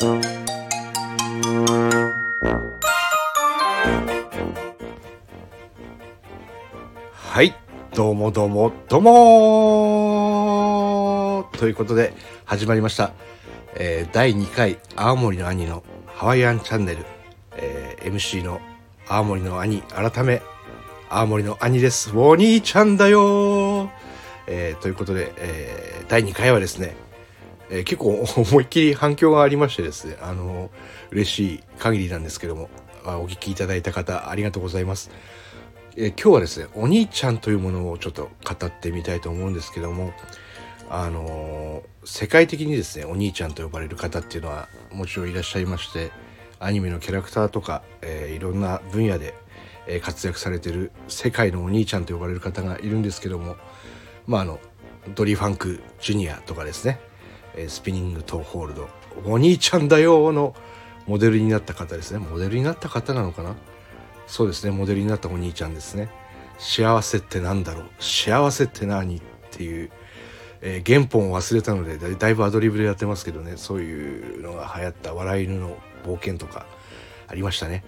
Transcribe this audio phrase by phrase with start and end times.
[0.00, 0.06] は
[7.42, 7.52] い
[7.96, 9.10] どうもどうもどうも。
[11.50, 12.14] ということで
[12.44, 13.10] 始まりました、
[13.74, 17.04] えー第2回青森の兄のハワイアンチャンネル、
[17.56, 18.60] えー MC の
[19.08, 19.82] 青森の兄。
[19.82, 20.42] 改め
[21.08, 22.16] 青森の兄です。
[22.16, 23.90] お兄ちゃんだよ。
[24.46, 26.94] えーということで、えー第2回はですね、
[27.70, 30.70] えー結構思いっきり反響がありましてですねあの
[31.10, 32.70] 嬉しい限りなんですけども
[33.04, 35.10] あお聞きいただいた方ありがとうございます。
[35.96, 40.12] えー今日はですねお兄ちゃんというものをちょっと語ってみたいと思うんですけども
[40.90, 46.10] あの世界的にですねお兄ちゃんと呼ばれる方っていうのはもちろんいらっしゃいまして
[46.60, 49.34] アニメのキャラクターとか、えーいろんな分野で、
[49.86, 53.56] え活躍されてる世界のお兄ちゃんと呼ばれる方がいるんですけども
[54.26, 54.60] まああの
[55.14, 57.00] ドリー・ファンク・ジュニアとかですね、
[57.66, 58.88] スピニング・トー・ホールド。
[59.26, 60.54] お兄ちゃんだよの
[61.06, 62.18] モデルになった方ですね。
[62.18, 63.56] モデルになった方なのかな？
[64.26, 64.70] そうですね。
[64.70, 66.10] モデルになったお兄ちゃんですね。
[66.58, 67.88] 幸せってなんだろう？
[67.98, 69.90] 幸せって何っていう、
[70.60, 73.56] えー原本を忘れたのでだだいぶアドリブでやってますけどね。
[73.56, 76.66] そういうのが流行った笑い犬の冒険とか
[77.26, 77.84] ありましたね。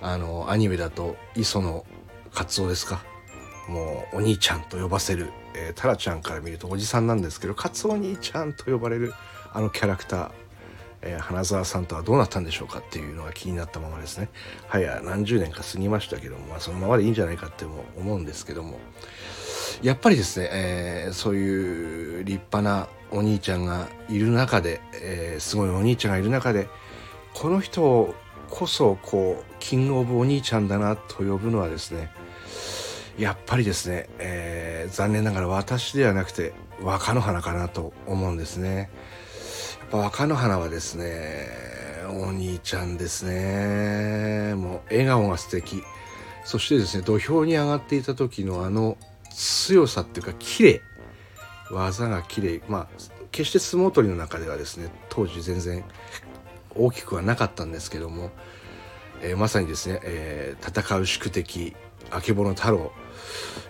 [0.00, 1.84] あのアニメだと磯野
[2.32, 3.02] カツオですか？
[3.68, 9.14] もうお兄ちゃんと呼ばせる、えータラちゃんから見るとおじさんなんですけどカツオ兄ちゃんと呼ばれる
[9.52, 10.30] あのキャラクター
[11.02, 14.28] えー花澤さんとはどうなったんでしょうかっていうのが気になったままですね。
[14.68, 18.78] 早何十年か過ぎましたけども、まあ、そのままでいいんじゃないかっても思うんですけども。
[19.82, 26.68] やっぱりですね、えーそういう立派なお兄ちゃんがいる中で、えーすごいお兄ちゃんがいる中で
[27.32, 28.14] この人
[28.50, 32.10] こそこうキングオブお兄ちゃんだなと呼ぶのはですね
[33.20, 38.90] やっぱりですね、えー残念ながら私ではなくて若乃花かなと思うんですね。
[39.80, 41.46] やっぱ若乃花はですね
[42.08, 44.54] お兄ちゃんですね。
[44.54, 45.82] もう笑顔が素敵。
[46.44, 48.96] そしてですね土俵に上がっていた時のあの
[49.30, 50.80] 強さっていうか綺麗。
[51.70, 52.62] 技が綺麗。
[52.68, 52.88] まあ
[53.30, 55.84] 決して相撲取りの中ではですね当時全然
[56.74, 58.30] 大きくはなかったんですけども、
[59.22, 61.74] えーまさにですね、えー戦う宿敵
[62.10, 62.92] あけぼの太郎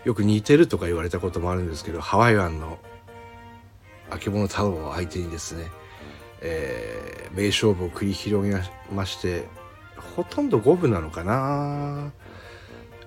[0.04, 2.78] よく似てるとか言われたこともあるんですけどハワイアンの
[4.10, 5.66] あけぼの太郎を相手にですね
[6.40, 8.60] えー名勝負を繰り広げ
[8.92, 9.46] まして
[10.16, 12.12] ほとんど五分なのかな。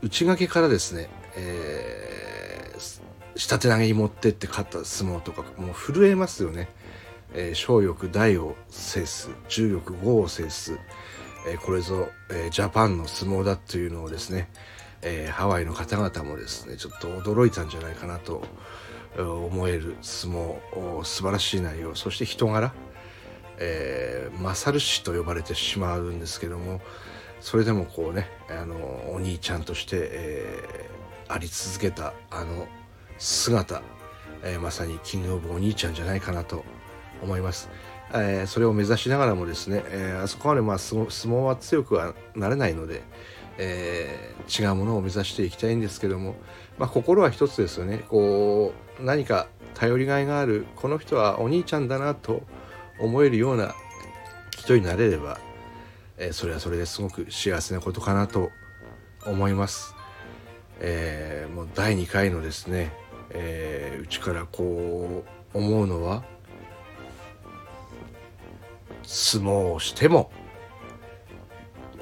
[0.01, 2.03] 内掛けからですね、えー
[3.35, 6.69] 下手投げに持ってって勝った相撲とかもう震えますよね、
[7.33, 10.77] えー小欲大を制す重欲豪を制す、
[11.45, 14.49] えこれぞ、えジャパンの相撲だというのをですね、
[15.01, 18.43] えハワイの方々もですねちょっと驚いたんじゃないかなと
[19.17, 22.73] 思える相撲素晴らしい内容そして人柄
[23.59, 26.81] えー、勝る氏と呼ばれてしまうんですけども
[27.39, 30.93] それでもこうねあのお兄ちゃんとして、えー
[31.29, 32.67] あり続けたあの
[33.17, 33.81] 姿、
[34.43, 36.63] えーまさにキングオブお兄ちゃんじゃないかなと
[37.23, 37.69] 思います。
[38.13, 43.01] えーそれを目指しながらもですね、えーあそこまでまあ相撲は強くはなれないので、
[43.57, 46.35] えー違うものを目指していきたいんですけども、
[46.77, 52.43] まあ、心は一つですよねこう何か頼りがいがあるこの人はお兄ちゃんだなと
[52.99, 53.73] 思えるような
[54.51, 55.39] 人になれれば、
[56.17, 58.51] えーそれはそれですごく幸せなことかなと
[59.25, 59.95] 思います。
[60.79, 62.91] えーもう第2回のですね、
[63.31, 66.23] えーうちからこう思うのは
[69.13, 70.31] 相撲をしても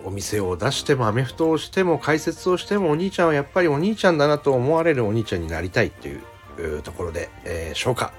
[0.03, 8.13] お店を出してもアメフトをしても解説をしてもお兄ちゃんはやっぱりお兄ちゃんだなと思われるお兄ちゃんになりたいっていうところで、えーしょうか。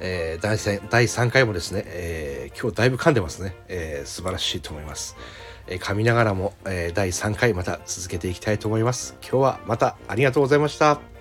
[0.00, 5.16] えー第3第3回もですね、えー今日だいぶ噛んでますね、えー素晴らしいと思います。
[5.66, 9.16] えー噛みながらも、えー第3回また続けていきたいと思います。
[9.22, 11.13] 今日はまたありがとうございました。